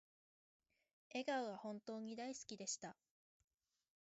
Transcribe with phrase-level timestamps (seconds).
[1.13, 2.95] 笑顔が本当に大好きでした